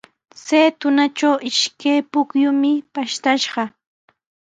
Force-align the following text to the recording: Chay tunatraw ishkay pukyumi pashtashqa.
Chay 0.45 0.69
tunatraw 0.79 1.35
ishkay 1.49 1.99
pukyumi 2.11 2.71
pashtashqa. 2.93 3.63